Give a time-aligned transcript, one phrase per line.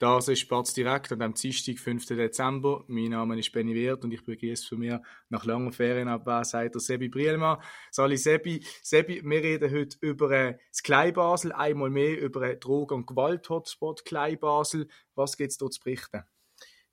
[0.00, 2.06] Das ist Spatz direkt an dem Dienstag, 5.
[2.06, 2.84] Dezember.
[2.86, 7.10] Mein Name ist Benny Wirth und ich begrüße für mir nach langer Ferienabwesenheit der Sebi
[7.10, 7.58] Brielmann.
[7.90, 12.94] Sali Sebi, Sebi, wir reden heute über äh, das Kleinbasel, einmal mehr über einen Drogen-
[12.94, 14.88] und Gewalt-Hotspot Kleinbasel.
[15.16, 16.22] Was gibt es dort zu berichten?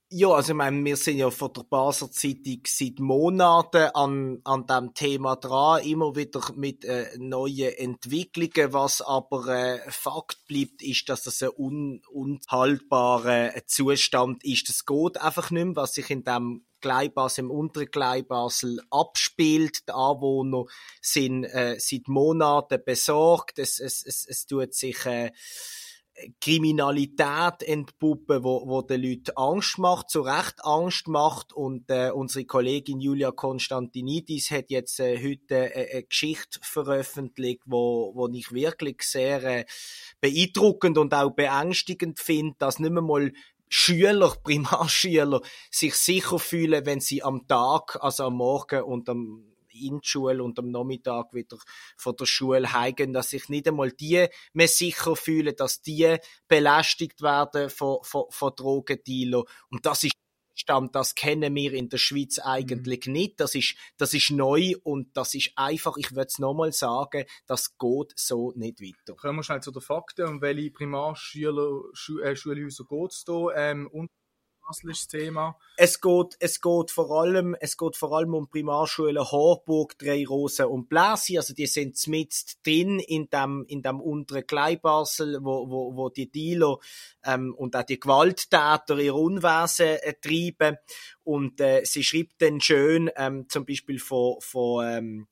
[0.09, 4.65] Ja, also ich meine, wir sind ja von der Basler Zeitung seit Monaten an, an
[4.65, 8.71] dem Thema dran, immer wieder mit äh, neuen Entwicklungen.
[8.71, 14.69] Was aber äh, Fakt bleibt, ist, dass das ein un unhaltbarer Zustand ist.
[14.69, 19.89] Das geht einfach nicht mehr, was sich in dem Gleibasel, im unteren Gleibasel abspielt.
[19.89, 20.67] Die Anwohner
[21.01, 23.59] sind äh, seit Monaten besorgt.
[23.59, 25.05] Es, es, es, es tut sich...
[25.05, 25.31] Äh,
[26.41, 31.53] Kriminalität entpuppen, wo, wo den Leuten Angst macht, zu Recht Angst macht.
[31.53, 38.13] Und äh, unsere Kollegin Julia Konstantinidis hat jetzt äh, heute äh, eine Geschichte veröffentlicht, wo,
[38.15, 39.65] wo ich wirklich sehr äh,
[40.19, 43.31] beeindruckend und auch beängstigend finde, dass nicht mehr mal
[43.69, 49.43] Schüler, Primarschüler, sich sicher fühlen, wenn sie am Tag, also am Morgen und am
[49.85, 51.57] in die Schule und am Nachmittag wieder
[51.97, 57.21] von der Schule heimgehen, dass sich nicht einmal die mehr sicher fühlen, dass die belästigt
[57.21, 59.43] werden von, von, von Drogendealern.
[59.69, 60.13] Und das ist
[60.59, 63.13] Stand, das kennen wir in der Schweiz eigentlich mhm.
[63.13, 63.39] nicht.
[63.39, 67.77] Das ist, das ist neu und das ist einfach, ich würde es nochmal sagen, das
[67.77, 69.15] geht so nicht weiter.
[69.15, 70.27] Kommen wir schnell zu den Fakten.
[70.27, 73.47] Um welche Primarschüler, Schu äh, Schulhäuser geht es da?
[73.55, 74.09] Ähm, und
[74.67, 75.57] baslisches Thema?
[75.77, 80.65] Es geht, es geht vor allem, es geht vor allem um Primarschulen Horburg, Drei Rosen
[80.65, 81.37] und Bläsi.
[81.37, 82.33] Also die sind mit
[82.65, 86.77] drin in dem, in dem unteren Kleinbasel, wo, wo, wo die Dealer
[87.23, 90.77] ähm, und auch die Gewalttäter ihr Unwesen äh, treiben.
[91.23, 95.27] Und äh, sie schreibt dann schön, ähm, zum Beispiel von, von ähm,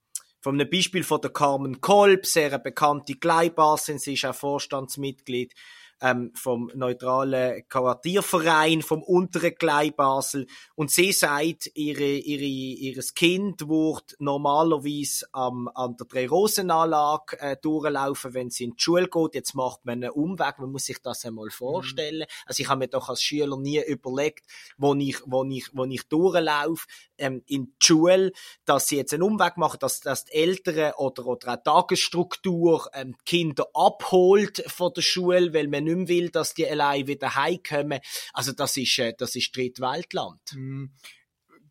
[0.46, 5.56] von einem Beispiel von der Carmen Kolb, sehr bekannte Kleinbasin, sie ist auch Vorstandsmitglied
[6.02, 14.16] ähm, vom neutralen Quartierverein vom unteren Kleinbasel und sie sagt, ihre, ihre, ihres Kind wird
[14.20, 19.36] normalerweise am, an der Drei-Rosen-Anlage äh, durchlaufen, wenn sie in die Schule geht.
[19.36, 22.20] Jetzt macht man einen Umweg, man muss sich das einmal vorstellen.
[22.20, 22.46] Mhm.
[22.46, 24.46] Also ich habe mir doch als Schüler nie überlegt,
[24.78, 26.86] wo ich, wo ich, wo ich durchlaufe,
[27.18, 28.32] ähm, in die Schule,
[28.66, 33.16] dass sie jetzt einen Umweg machen, dass, dass die Eltern oder, oder eine Tagesstruktur ähm,
[33.22, 37.36] die Kinder abholt von der Schule, weil man nicht mehr will, dass die allein wieder
[37.36, 38.00] heimkommen.
[38.34, 40.42] Also das ist, äh, das ist Drittweltland.
[40.54, 40.86] Mm.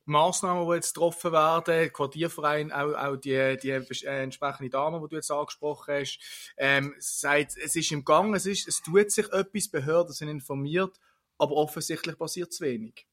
[0.06, 5.30] Massnahmen, die jetzt getroffen werden, Quartierverein, auch, auch die, die entsprechende Dame, die du jetzt
[5.30, 6.18] angesprochen hast,
[6.58, 10.98] ähm, sagt, es ist im Gang, es, ist, es tut sich etwas, Behörden sind informiert,
[11.38, 13.06] aber offensichtlich passiert zu wenig.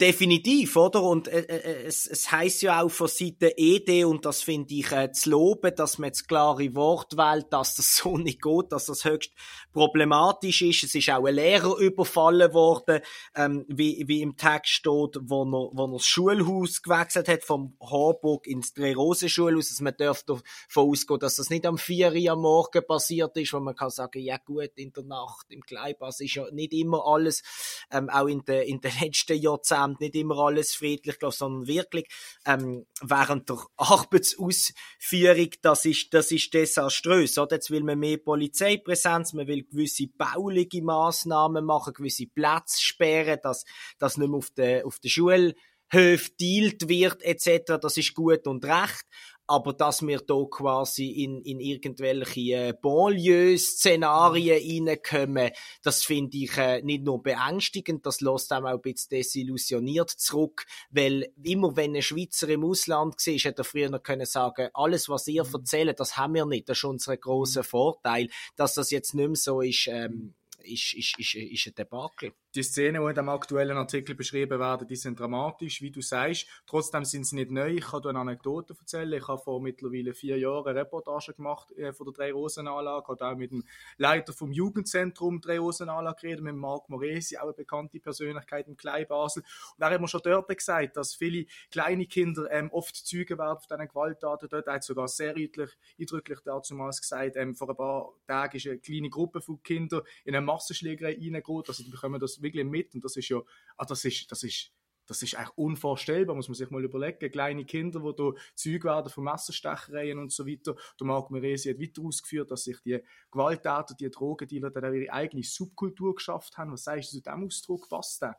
[0.00, 1.04] Definitiv, oder?
[1.04, 4.90] Und äh, äh, es, es heißt ja auch von Seiten ED, und das finde ich
[4.90, 8.86] äh, zu loben, dass man jetzt klare Wort wählt, dass das so nicht geht, dass
[8.86, 9.30] das höchst
[9.72, 10.82] problematisch ist.
[10.82, 13.02] Es ist auch ein Lehrer überfallen worden,
[13.36, 17.76] ähm, wie, wie im Text steht, wo er, wo er das Schulhaus gewechselt hat, vom
[17.80, 19.70] Harburg ins Drei-Rosen-Schulhaus.
[19.70, 20.42] Also man darf davon
[20.90, 24.20] ausgehen, dass das nicht am 4 Uhr am Morgen passiert ist, wo man kann sagen,
[24.20, 27.44] ja gut, in der Nacht, im Gleipass ist ja nicht immer alles,
[27.92, 31.66] ähm, auch in den, in den letzten Jahrzehnten Land nicht immer alles friedlich gelaufen, sondern
[31.66, 32.06] wirklich
[32.46, 37.38] ähm, während der Arbeitsausführung, das ist, das ist desaströs.
[37.38, 37.56] Oder?
[37.56, 43.64] Jetzt will man mehr Polizeipräsenz, man will gewisse bauliche Massnahmen machen, gewisse Plätze sperren, dass,
[43.98, 45.54] dass nicht mehr auf der, auf der Schule
[45.92, 47.74] dealt wird etc.
[47.80, 49.04] Das ist gut und recht
[49.46, 55.50] aber dass wir da quasi in, in irgendwelche Banlieue-Szenarien reinkommen,
[55.82, 60.66] das finde ich äh, nicht nur beängstigend, das lässt einem auch ein bisschen desillusioniert zurück,
[60.90, 65.08] weil immer wenn ein Schweizer im Ausland war, hätte er früher noch können sagen, alles
[65.08, 65.54] was ihr mhm.
[65.54, 67.66] erzählt, das haben wir nicht, das ist unser grosser mhm.
[67.66, 72.32] Vorteil, dass das jetzt nicht mehr so ist, ähm, ist, ist, ist, ist ein Debakel
[72.54, 76.46] die Szenen, die in dem aktuellen Artikel beschrieben werden, die sind dramatisch, wie du sagst.
[76.66, 77.70] Trotzdem sind sie nicht neu.
[77.70, 79.12] Ich kann dir eine Anekdote erzählen.
[79.12, 83.08] Ich habe vor mittlerweile vier Jahren eine Reportage gemacht äh, von der Drei-Rosen-Anlage.
[83.08, 83.64] habe auch mit dem
[83.96, 89.42] Leiter vom Jugendzentrum Drei-Rosen-Anlage geredet, mit Marc Moresi, auch eine bekannte Persönlichkeit im Kleinbasel.
[89.76, 93.58] Und er hat mir schon dort gesagt, dass viele kleine Kinder ähm, oft Zeugen werden
[93.58, 94.48] von diesen Gewalttaten.
[94.48, 98.78] Dort hat sogar sehr eindrücklich, eindrücklich damals gesagt, ähm, vor ein paar Tagen ist eine
[98.78, 101.64] kleine Gruppe von Kindern in eine Massenschlägerei reingegangen.
[101.66, 103.40] Also die bekommen das wirklich mit und das ist ja,
[103.76, 104.70] ah, das ist, das ist
[105.06, 107.30] das ist eigentlich unvorstellbar, muss man sich mal überlegen.
[107.30, 110.76] Kleine Kinder, die da Zeug werden von Messerstechereien und so weiter.
[110.98, 113.00] Der Marc Meresi hat weiter ausgeführt, dass sich die
[113.30, 116.72] Gewalttäter, die Drogendealer dann ihre eigene Subkultur geschafft haben.
[116.72, 117.88] Was sagst du zu diesem Ausdruck?
[117.88, 118.38] Passt der?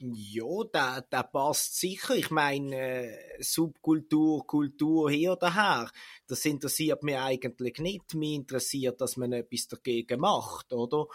[0.00, 2.14] Ja, der, der passt sicher.
[2.14, 5.90] Ich meine, äh, Subkultur, Kultur hier oder her,
[6.28, 8.14] das interessiert mich eigentlich nicht.
[8.14, 11.06] Mich interessiert, dass man etwas dagegen macht, oder?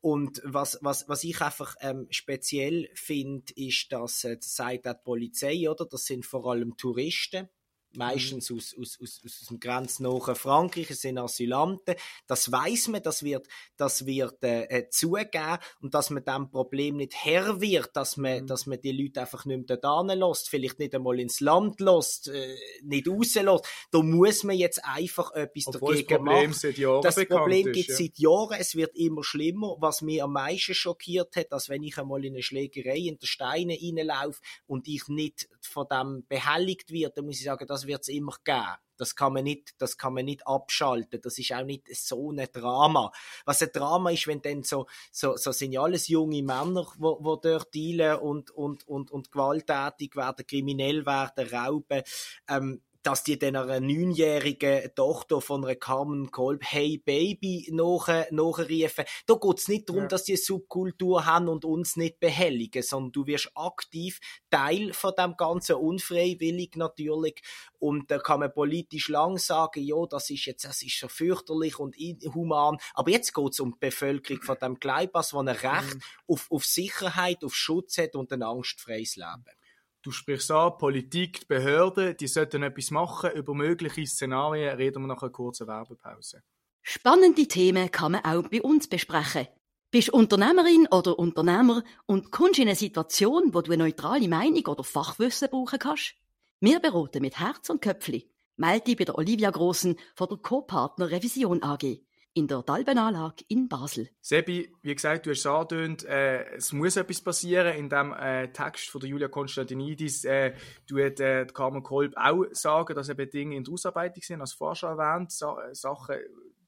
[0.00, 4.94] Und was, was, was ich einfach ähm, speziell finde, ist, dass, äh, das sagt auch
[4.94, 5.84] die Polizei, oder?
[5.84, 7.48] Das sind vor allem Touristen
[7.94, 11.94] meistens aus, aus, aus, aus dem grenznahen Frankreich, es sind Asylanten.
[12.26, 13.46] Das weiß man, das wird,
[13.76, 18.42] das wird äh, äh, zugeben und dass man dem Problem nicht Herr wird, dass man,
[18.42, 18.46] mhm.
[18.46, 22.28] dass man die Leute einfach nicht mehr da lässt, vielleicht nicht einmal ins Land lässt,
[22.28, 23.66] äh, nicht rauslässt.
[23.90, 26.52] Da muss man jetzt einfach etwas Obwohl dagegen das Problem machen.
[26.52, 28.06] Seit Jahren das Problem gibt es ja.
[28.06, 29.76] seit Jahren, es wird immer schlimmer.
[29.80, 33.26] Was mich am meisten schockiert hat, dass wenn ich einmal in eine Schlägerei in den
[33.26, 38.02] Steine reinlaufe und ich nicht von dem behelligt werde, dann muss ich sagen, das wird
[38.02, 38.76] es immer geben.
[39.00, 41.22] Das kann man nicht, das kann man nicht abschalten.
[41.22, 43.10] Das ist auch nicht so ein Drama.
[43.46, 47.36] Was ein Drama ist, wenn dann so, so, so sind ja alles junge Männer, wo
[47.36, 52.02] dort dealen und, und, und, und gewalttätig werden, kriminell werden, rauben.
[52.46, 59.04] Ähm, dass die dann einer neunjährigen Tochter von einer Carmen Kolb Hey Baby nach, nachrufen.
[59.26, 60.08] Da geht's nicht darum, ja.
[60.08, 64.20] dass die eine Subkultur haben und uns nicht behelligen, sondern du wirst aktiv
[64.50, 67.40] Teil von dem Ganzen, unfreiwillig natürlich.
[67.78, 71.78] Und da kann man politisch lang sagen, ja, das ist jetzt, das ist so fürchterlich
[71.78, 72.76] und inhuman.
[72.94, 76.02] Aber jetzt geht's um die Bevölkerung von dem Gleipass, die ein Recht mhm.
[76.26, 79.59] auf, auf Sicherheit, auf Schutz hat und ein angstfreies Leben.
[80.02, 83.32] Du sprichst an, Politik, die Behörden, die sollten etwas machen.
[83.32, 86.42] Über mögliche Szenarien reden wir nach einer kurzen Werbepause.
[86.82, 89.46] Spannende Themen kann man auch bei uns besprechen.
[89.90, 94.84] Bist Unternehmerin oder Unternehmer und kommst in eine Situation, wo du eine neutrale Meinung oder
[94.84, 96.14] Fachwissen brauchen kannst?
[96.60, 98.30] Wir beraten mit Herz und Köpfli.
[98.56, 102.00] Melde dich bei der Olivia Grossen von der Co-Partner Revision AG
[102.34, 104.08] in der Dalbenanlage in Basel.
[104.20, 107.76] Sebi, wie gesagt, du hast es angetönt, äh, es muss etwas passieren.
[107.76, 110.54] In dem äh, Text von der Julia Konstantinidis äh,
[110.86, 114.88] tut äh, Carmen Kolb auch sagen, dass eben Dinge in der Ausarbeitung sind, als Forscher
[114.88, 116.16] erwähnt, Sa Sachen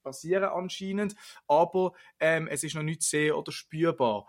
[0.02, 1.14] passieren anscheinend,
[1.46, 4.26] aber ähm, es ist noch nicht sehr oder spürbar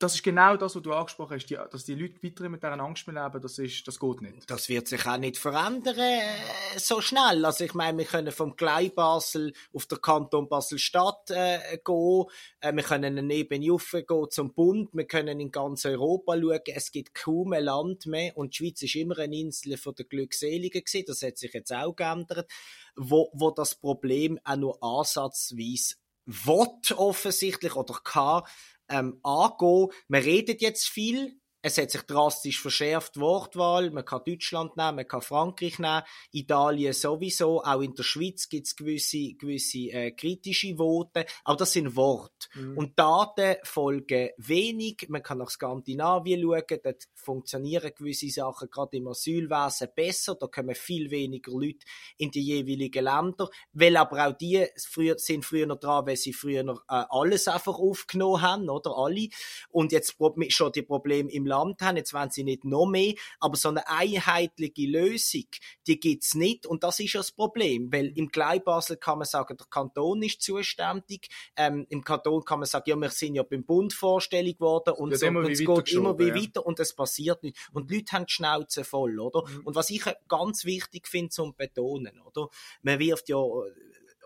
[0.00, 2.80] das ist genau das, was du angesprochen hast, die, dass die Leute weiter mit dieser
[2.80, 4.50] Angst leben, das, ist, das geht nicht.
[4.50, 7.44] Das wird sich auch nicht verändern äh, so schnell.
[7.44, 12.24] Also ich meine, wir können vom Klein Basel auf der Kanton Basel-Stadt äh, gehen,
[12.60, 17.14] äh, wir können neben gehen zum Bund, wir können in ganz Europa schauen, es gibt
[17.14, 18.34] kaum ein Land mehr.
[18.38, 21.74] Und die Schweiz ist immer eine Insel von der Glückseligen gewesen, das hat sich jetzt
[21.74, 22.50] auch geändert,
[22.96, 28.42] wo, wo das Problem auch nur ansatzweise will, offensichtlich oder kann
[28.90, 29.88] ähm, angehen.
[30.08, 33.90] Man redet jetzt viel, es hat sich drastisch verschärft, Wortwahl.
[33.90, 36.02] Man kann Deutschland nehmen, man kann Frankreich nehmen,
[36.32, 37.62] Italien sowieso.
[37.62, 41.26] Auch in der Schweiz gibt es gewisse, gewisse äh, kritische Worte.
[41.44, 42.48] Aber das sind Worte.
[42.54, 42.78] Mhm.
[42.78, 45.06] Und Daten folgen wenig.
[45.08, 50.36] Man kann nach Skandinavien schauen, dort funktionieren gewisse Sachen gerade im Asylwesen besser.
[50.36, 51.84] Da kommen viel weniger Leute
[52.16, 53.50] in die jeweiligen Länder.
[53.72, 57.48] Weil aber auch die früher, sind früher noch dran, weil sie früher noch, äh, alles
[57.48, 58.96] einfach aufgenommen haben, oder?
[58.96, 59.28] Alle.
[59.68, 60.16] Und jetzt
[60.48, 61.96] schon die Probleme im Land haben.
[61.96, 65.46] Jetzt wollen sie nicht noch mehr, aber so eine einheitliche Lösung,
[65.86, 66.66] die gibt's nicht.
[66.66, 70.42] Und das ist ja das Problem, weil im Kleinbasel kann man sagen, der Kanton ist
[70.42, 71.28] zuständig.
[71.56, 75.16] Ähm, Im Kanton kann man sagen, ja, wir sind ja beim Bund vorstellig geworden und,
[75.16, 76.34] so, und es geht immer wie ja.
[76.34, 77.56] weiter und es passiert nicht.
[77.72, 79.46] Und die Leute haben die Schnauze voll, oder?
[79.48, 79.66] Mhm.
[79.66, 82.48] Und was ich ganz wichtig finde zum Betonen, oder?
[82.82, 83.38] Man wirft ja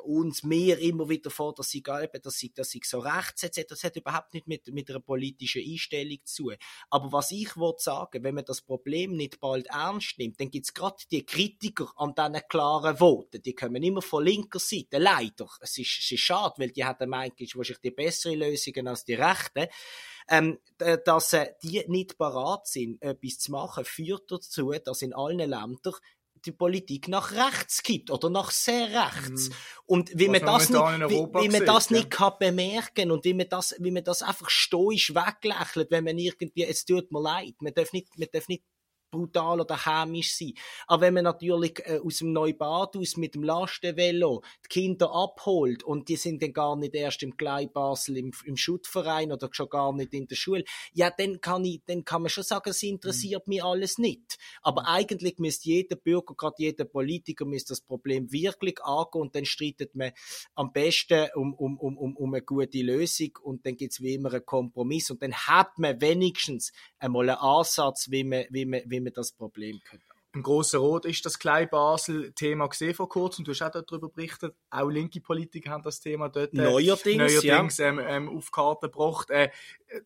[0.04, 3.64] uns mehr immer wieder vor, dass sie, eben, dass sie, dass sie so rechts etc.
[3.68, 6.56] Das hat überhaupt nicht mit, mit einer politischen Einstellung zu tun.
[6.90, 10.66] Aber was ich wollte sagen, wenn man das Problem nicht bald ernst nimmt, dann gibt
[10.66, 13.42] es gerade die Kritiker an diesen klaren Worten.
[13.42, 14.98] Die kommen immer von linker Seite.
[14.98, 15.48] Leider.
[15.60, 19.14] Es ist, es ist schade, weil die haben eigentlich wahrscheinlich die bessere Lösungen als die
[19.14, 19.66] Rechten.
[20.28, 25.38] Ähm, dass äh, die nicht parat sind, etwas zu machen, führt dazu, dass in allen
[25.38, 25.94] Ländern
[26.46, 29.48] die Politik nach rechts gibt oder nach sehr rechts.
[29.48, 29.54] Mhm.
[29.86, 33.48] Und wie man das nicht, wie, wie man das nicht kann bemerken und wie man
[33.48, 37.74] das, wie man das einfach stoisch weglächelt, wenn man irgendwie, es tut mir leid, man
[37.74, 38.64] darf nicht, man darf nicht
[39.14, 40.54] brutal oder hämisch sein.
[40.86, 45.82] Aber wenn man natürlich äh, aus dem Neubad aus mit dem Lastenvelo die Kinder abholt
[45.82, 49.92] und die sind dann gar nicht erst im Gleibasel im, im Schuttverein oder schon gar
[49.92, 53.46] nicht in der Schule, ja, dann kann ich, dann kann man schon sagen, es interessiert
[53.46, 53.54] mhm.
[53.54, 54.38] mich alles nicht.
[54.62, 59.44] Aber eigentlich müsste jeder Bürger, gerade jeder Politiker, müsste das Problem wirklich angehen und dann
[59.44, 60.12] streitet man
[60.54, 64.14] am besten um, um, um, um, um eine gute Lösung und dann gibt es wie
[64.14, 68.80] immer einen Kompromiss und dann hat man wenigstens einmal einen Ansatz, wie man, wie man,
[68.86, 73.08] wie man das Problem könnte im Grossen Rot ist das Klein Basel Thema gesehen vor
[73.08, 73.44] kurzem.
[73.44, 74.54] Du hast auch darüber berichtet.
[74.68, 77.88] Auch linke Politiker haben das Thema dort äh, neuerdings, neuerdings ja.
[77.88, 79.30] ähm, ähm, auf Karte gebracht.
[79.30, 79.50] Äh,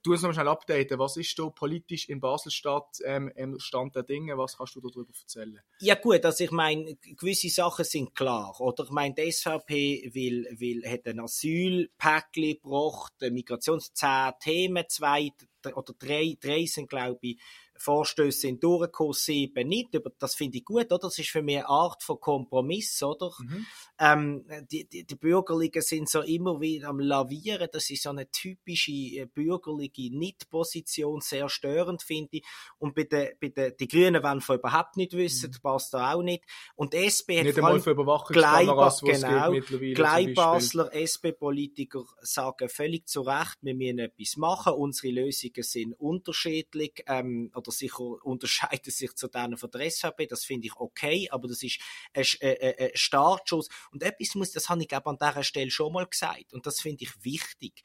[0.03, 0.99] du uns noch schnell updaten.
[0.99, 4.37] Was ist da politisch in Baselstadt ähm, im Stand der Dinge?
[4.37, 5.61] Was kannst du darüber erzählen?
[5.81, 8.61] Ja gut, also ich meine, gewisse Sachen sind klar.
[8.61, 15.33] Oder ich meine, die SVP will, will, hat ein Asylpäckchen gebracht, Migrations zehn Themen, zwei
[15.75, 17.39] oder drei, drei sind glaube ich
[17.79, 19.89] Vorstöße sind durchgekommen, sieben nicht.
[20.19, 20.99] Das finde ich gut, oder?
[20.99, 23.33] Das ist für mich eine Art von Kompromiss, oder?
[23.39, 23.67] Mhm.
[24.01, 27.69] Ähm, die, die, die Bürgerlichen sind so immer wieder am Lavieren.
[27.73, 32.45] Das ist so eine typische äh, bürgerliche Nicht-Position, sehr störend, finde ich.
[32.79, 35.63] Und bei den, bei den, die Grünen wollen von überhaupt nicht wissen, mhm.
[35.63, 36.45] passt da auch nicht.
[36.75, 39.53] Und die SP hat nicht einmal für Überwachungskameras, genau,
[39.95, 44.73] Gleibasler SP-Politiker sagen völlig zu Recht, wir müssen etwas machen.
[44.75, 50.27] Unsere Lösungen sind unterschiedlich, ähm, oder sicher unterscheiden sich zu denen von der SVP.
[50.27, 51.81] Das finde ich okay, aber das ist
[52.13, 53.69] ein, ein, ein Startschuss.
[53.93, 56.53] Und etwas muss, das habe ich glaube an dieser Stelle schon mal gesagt.
[56.53, 57.83] Und das finde ich wichtig.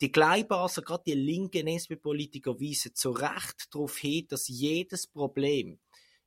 [0.00, 5.78] Die Gleibaser, gerade die linken SP-Politiker, weisen zu Recht darauf hin, dass jedes Problem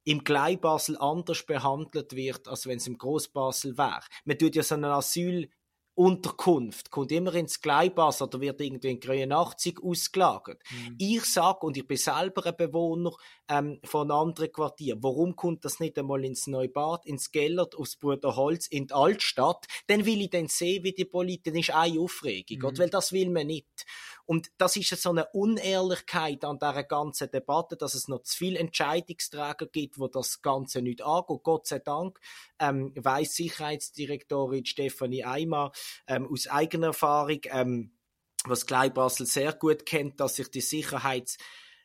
[0.06, 4.02] im Gleibasel anders behandelt wird, als wenn es im Großbasel wäre.
[4.26, 5.50] Man tut ja so einen Asyl
[5.96, 10.62] Unterkunft kommt immer ins Gleibas oder wird irgendwie in 83 ausgelagert.
[10.72, 10.96] Mhm.
[10.98, 13.12] Ich sage, und ich bin selber ein Bewohner
[13.50, 17.98] ähm, von einem anderen Quartier, warum kommt das nicht einmal ins Neubad, ins Gellert, aufs
[17.98, 19.66] Bruderholz, in die Altstadt?
[19.88, 22.78] Dann will ich dann sehen, wie die Politik ist eine Aufregung, mhm.
[22.78, 23.86] weil das will man nicht.
[24.30, 28.60] Und das ist so eine Unehrlichkeit an dieser ganzen Debatte, dass es noch zu viele
[28.60, 31.40] Entscheidungsträger gibt, wo das Ganze nicht angeht.
[31.42, 32.20] Gott sei Dank
[32.60, 35.72] ähm, weiß Sicherheitsdirektorin Stefanie Eimer
[36.06, 37.98] ähm, aus eigener Erfahrung, ähm,
[38.46, 41.40] was Klei Basel sehr gut kennt, dass sich die Sicherheits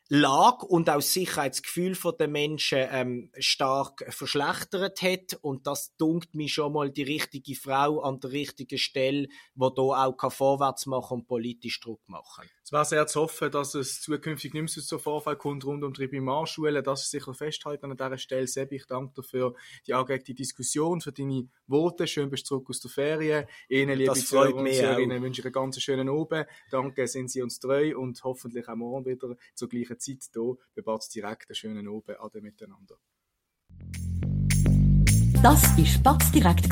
[0.07, 6.53] Lage und auch das Sicherheitsgefühl der Menschen ähm, stark verschlechtert hat und das dunkt mich
[6.53, 11.27] schon mal die richtige Frau an der richtigen Stelle, wo da auch vorwärts machen und
[11.27, 12.47] politisch Druck machen.
[12.65, 15.93] Es wäre sehr zu hoffen, dass es zukünftig nicht mehr so Vorfall kommt rund um
[15.93, 16.83] die Primarschulen.
[16.83, 18.47] Das ist sicher festhalten an dieser Stelle.
[18.47, 19.55] Sebi, ich danke dir für
[19.85, 22.07] die angeregte Diskussion, für deine Worte.
[22.07, 23.45] Schön bist du zurück aus der Ferien.
[23.69, 26.47] Ihnen, liebe Zuhörer und Zuhörerinnen, wünsche ich einen ganz schönen Abend.
[26.71, 30.81] Danke, sind Sie uns treu und hoffentlich auch morgen wieder zur gleichen Zeit hier bei
[30.81, 31.51] Batz direkt.
[31.51, 32.19] Einen schönen Abend.
[32.19, 32.97] Ade miteinander.
[35.45, 36.67] Das war Spatz direkt,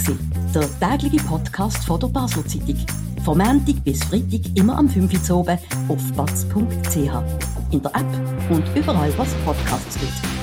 [0.56, 2.84] der tägliche Podcast von der Basel Zeitung.
[3.24, 6.96] Vom Montag bis Freitag immer am 5 Uhr oben auf batz.ch.
[7.70, 10.43] In der App und überall, was Podcasts gibt.